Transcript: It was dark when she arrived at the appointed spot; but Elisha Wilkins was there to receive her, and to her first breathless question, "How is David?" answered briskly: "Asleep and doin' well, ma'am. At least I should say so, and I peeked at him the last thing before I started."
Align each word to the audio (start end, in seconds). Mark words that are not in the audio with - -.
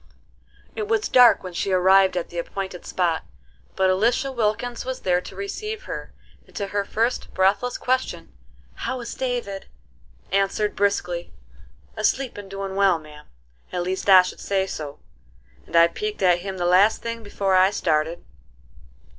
It 0.75 0.87
was 0.87 1.07
dark 1.07 1.43
when 1.43 1.53
she 1.53 1.71
arrived 1.71 2.17
at 2.17 2.29
the 2.29 2.39
appointed 2.39 2.87
spot; 2.87 3.21
but 3.75 3.91
Elisha 3.91 4.31
Wilkins 4.31 4.83
was 4.83 5.01
there 5.01 5.21
to 5.21 5.35
receive 5.35 5.83
her, 5.83 6.11
and 6.47 6.55
to 6.55 6.69
her 6.73 6.83
first 6.83 7.31
breathless 7.35 7.77
question, 7.77 8.33
"How 8.73 8.99
is 9.01 9.13
David?" 9.13 9.67
answered 10.31 10.75
briskly: 10.75 11.31
"Asleep 11.95 12.35
and 12.35 12.49
doin' 12.49 12.75
well, 12.75 12.97
ma'am. 12.97 13.27
At 13.71 13.83
least 13.83 14.09
I 14.09 14.23
should 14.23 14.39
say 14.39 14.65
so, 14.65 14.97
and 15.67 15.75
I 15.75 15.87
peeked 15.87 16.23
at 16.23 16.39
him 16.39 16.57
the 16.57 16.65
last 16.65 17.03
thing 17.03 17.21
before 17.21 17.53
I 17.55 17.69
started." 17.69 18.23